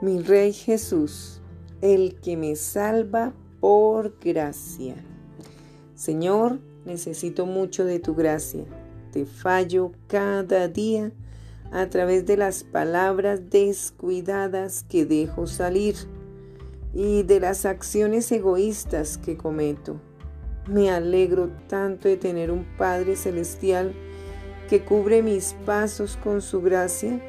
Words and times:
Mi 0.00 0.22
Rey 0.22 0.52
Jesús, 0.52 1.40
el 1.80 2.20
que 2.20 2.36
me 2.36 2.54
salva 2.54 3.32
por 3.58 4.16
gracia. 4.20 4.94
Señor, 5.96 6.60
necesito 6.84 7.46
mucho 7.46 7.84
de 7.84 7.98
tu 7.98 8.14
gracia. 8.14 8.64
Te 9.10 9.26
fallo 9.26 9.90
cada 10.06 10.68
día 10.68 11.10
a 11.72 11.88
través 11.88 12.24
de 12.26 12.36
las 12.36 12.62
palabras 12.62 13.50
descuidadas 13.50 14.84
que 14.88 15.04
dejo 15.04 15.48
salir 15.48 15.96
y 16.94 17.24
de 17.24 17.40
las 17.40 17.66
acciones 17.66 18.30
egoístas 18.30 19.18
que 19.18 19.36
cometo. 19.36 20.00
Me 20.68 20.90
alegro 20.90 21.50
tanto 21.66 22.06
de 22.06 22.16
tener 22.16 22.52
un 22.52 22.64
Padre 22.76 23.16
Celestial 23.16 23.92
que 24.70 24.84
cubre 24.84 25.24
mis 25.24 25.54
pasos 25.66 26.16
con 26.22 26.40
su 26.40 26.62
gracia. 26.62 27.20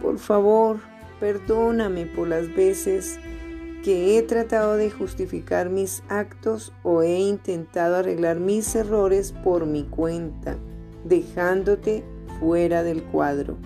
Por 0.00 0.18
favor, 0.18 0.78
Perdóname 1.20 2.06
por 2.06 2.28
las 2.28 2.54
veces 2.54 3.18
que 3.82 4.18
he 4.18 4.22
tratado 4.22 4.76
de 4.76 4.90
justificar 4.90 5.70
mis 5.70 6.02
actos 6.08 6.72
o 6.82 7.02
he 7.02 7.18
intentado 7.18 7.96
arreglar 7.96 8.40
mis 8.40 8.74
errores 8.74 9.32
por 9.44 9.64
mi 9.64 9.84
cuenta, 9.84 10.56
dejándote 11.04 12.04
fuera 12.40 12.82
del 12.82 13.02
cuadro. 13.04 13.56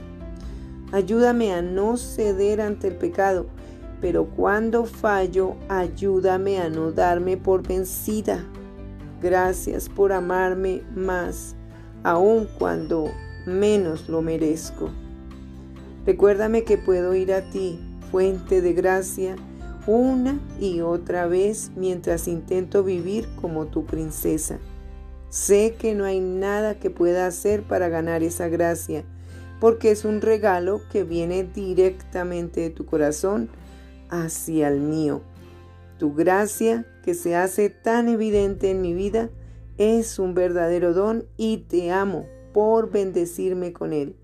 Ayúdame 0.93 1.53
a 1.55 1.63
no 1.63 1.97
ceder 1.97 2.61
ante 2.61 2.89
el 2.89 2.97
pecado, 2.97 3.47
pero 4.01 4.27
cuando 4.27 4.85
fallo, 4.85 5.57
ayúdame 5.69 6.59
a 6.59 6.69
no 6.69 6.93
darme 6.93 7.37
por 7.37 7.67
vencida. 7.67 8.45
Gracias 9.23 9.89
por 9.89 10.13
amarme 10.13 10.83
más, 10.95 11.57
aun 12.03 12.49
cuando 12.59 13.11
menos 13.47 14.09
lo 14.09 14.23
merezco. 14.23 14.91
Recuérdame 16.11 16.65
que 16.65 16.77
puedo 16.77 17.15
ir 17.15 17.33
a 17.33 17.51
ti, 17.51 17.79
fuente 18.11 18.61
de 18.61 18.73
gracia, 18.73 19.37
una 19.87 20.41
y 20.59 20.81
otra 20.81 21.29
vez 21.29 21.71
mientras 21.77 22.27
intento 22.27 22.83
vivir 22.83 23.29
como 23.41 23.67
tu 23.67 23.87
princesa. 23.87 24.59
Sé 25.29 25.77
que 25.79 25.95
no 25.95 26.05
hay 26.05 26.19
nada 26.19 26.81
que 26.81 26.91
pueda 26.91 27.29
hacer 27.29 27.63
para 27.63 27.89
ganar 27.89 28.25
esa 28.25 28.49
gracia, 28.49 29.05
porque 29.61 29.93
es 29.93 30.05
un 30.05 30.21
regalo 30.21 30.81
que 30.91 31.05
viene 31.05 31.45
directamente 31.45 32.61
de 32.63 32.71
tu 32.71 32.87
corazón 32.87 33.49
hacia 34.09 34.67
el 34.67 34.81
mío. 34.81 35.23
Tu 35.97 36.13
gracia, 36.13 36.87
que 37.05 37.15
se 37.15 37.37
hace 37.37 37.71
tan 37.71 38.09
evidente 38.09 38.73
en 38.73 38.83
mi 38.83 38.95
vida, 38.95 39.31
es 39.79 40.19
un 40.19 40.35
verdadero 40.35 40.93
don 40.93 41.27
y 41.37 41.59
te 41.69 41.93
amo 41.93 42.27
por 42.53 42.91
bendecirme 42.91 43.73
con 43.73 43.93
él. 43.93 44.17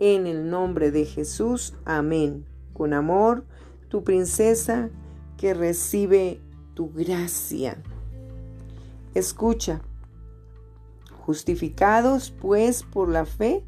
En 0.00 0.26
el 0.26 0.48
nombre 0.48 0.90
de 0.90 1.04
Jesús, 1.04 1.74
amén. 1.84 2.46
Con 2.72 2.94
amor, 2.94 3.44
tu 3.88 4.02
princesa 4.02 4.88
que 5.36 5.52
recibe 5.52 6.40
tu 6.72 6.90
gracia. 6.90 7.82
Escucha, 9.14 9.82
justificados 11.26 12.30
pues 12.30 12.82
por 12.82 13.10
la 13.10 13.26
fe, 13.26 13.62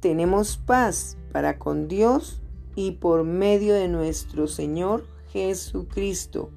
tenemos 0.00 0.58
paz 0.58 1.16
para 1.32 1.58
con 1.58 1.88
Dios 1.88 2.42
y 2.74 2.92
por 2.92 3.24
medio 3.24 3.72
de 3.72 3.88
nuestro 3.88 4.46
Señor 4.46 5.06
Jesucristo, 5.32 6.50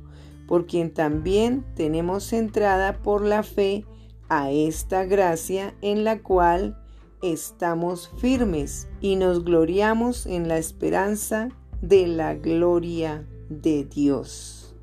por 0.46 0.66
quien 0.66 0.94
también 0.94 1.64
tenemos 1.76 2.34
entrada 2.34 3.02
por 3.02 3.24
la 3.24 3.44
fe 3.44 3.86
a 4.28 4.52
esta 4.52 5.06
gracia 5.06 5.74
en 5.82 6.04
la 6.04 6.22
cual 6.22 6.83
estamos 7.24 8.12
firmes 8.18 8.90
y 9.00 9.16
nos 9.16 9.46
gloriamos 9.46 10.26
en 10.26 10.50
la 10.50 10.58
esperanza 10.58 11.48
de 11.82 12.06
la 12.06 12.36
gloria 12.36 13.26
de 13.48 13.86
Dios. 13.86 14.76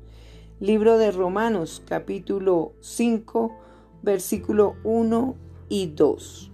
Libro 0.59 0.97
de 0.97 1.11
Romanos 1.11 1.83
capítulo 1.87 2.73
5 2.79 3.55
versículo 4.01 4.75
1 4.83 5.35
y 5.69 5.87
2. 5.87 6.50